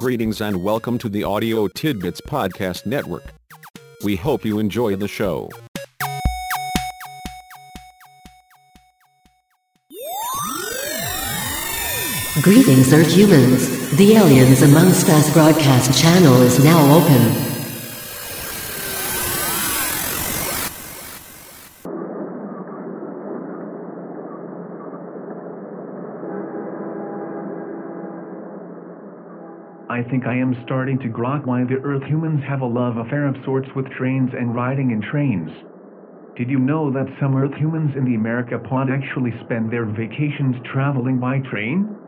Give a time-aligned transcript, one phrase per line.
[0.00, 3.34] Greetings and welcome to the Audio Tidbits Podcast Network.
[4.02, 5.50] We hope you enjoy the show.
[12.40, 13.94] Greetings, Earth humans.
[13.98, 17.49] The Aliens Amongst Us broadcast channel is now open.
[29.90, 33.26] I think I am starting to grok why the Earth humans have a love affair
[33.26, 35.50] of sorts with trains and riding in trains.
[36.36, 40.54] Did you know that some Earth humans in the America pod actually spend their vacations
[40.72, 41.98] traveling by train?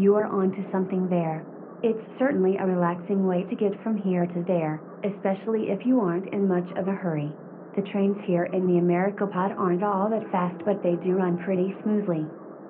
[0.00, 1.44] You are onto something there.
[1.82, 6.32] It's certainly a relaxing way to get from here to there, especially if you aren't
[6.32, 7.30] in much of a hurry.
[7.76, 11.36] The trains here in the America pod aren't all that fast, but they do run
[11.44, 12.24] pretty smoothly.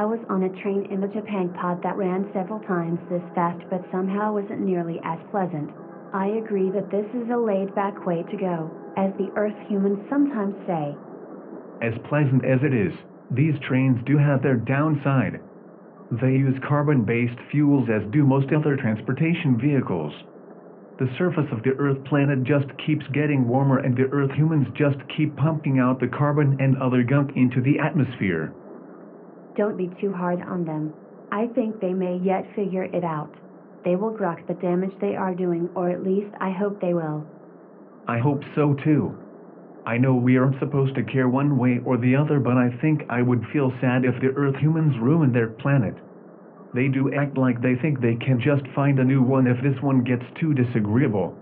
[0.00, 3.60] I was on a train in the Japan pod that ran several times this fast
[3.68, 5.68] but somehow wasn't nearly as pleasant.
[6.14, 10.00] I agree that this is a laid back way to go, as the Earth humans
[10.08, 10.96] sometimes say.
[11.84, 12.94] As pleasant as it is,
[13.30, 15.38] these trains do have their downside.
[16.22, 20.14] They use carbon based fuels as do most other transportation vehicles.
[20.98, 24.96] The surface of the Earth planet just keeps getting warmer, and the Earth humans just
[25.14, 28.54] keep pumping out the carbon and other gunk into the atmosphere.
[29.60, 30.94] Don't be too hard on them.
[31.30, 33.28] I think they may yet figure it out.
[33.84, 37.26] They will grok the damage they are doing, or at least I hope they will.
[38.08, 39.14] I hope so too.
[39.84, 43.02] I know we aren't supposed to care one way or the other, but I think
[43.10, 45.94] I would feel sad if the Earth humans ruined their planet.
[46.74, 49.82] They do act like they think they can just find a new one if this
[49.82, 51.36] one gets too disagreeable.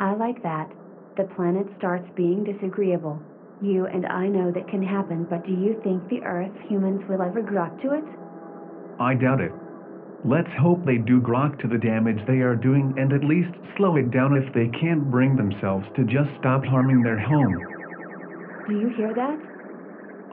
[0.00, 0.72] I like that.
[1.16, 3.22] The planet starts being disagreeable.
[3.62, 7.22] You and I know that can happen, but do you think the Earth humans will
[7.22, 8.02] ever grok to it?
[8.98, 9.52] I doubt it.
[10.26, 13.94] Let's hope they do grok to the damage they are doing and at least slow
[13.94, 17.54] it down if they can't bring themselves to just stop harming their home.
[18.66, 19.38] Do you hear that?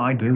[0.01, 0.34] I do.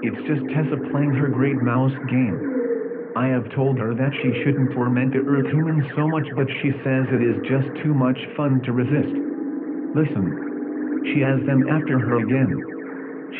[0.00, 3.12] It's just Tessa playing her great mouse game.
[3.16, 6.72] I have told her that she shouldn't torment the Earth humans so much, but she
[6.80, 9.12] says it is just too much fun to resist.
[9.92, 10.47] Listen,
[11.12, 12.78] she has them after her again.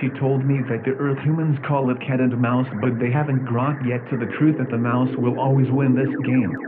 [0.00, 3.44] She told me that the Earth humans call it cat and mouse, but they haven't
[3.46, 6.67] grokked yet to the truth that the mouse will always win this game.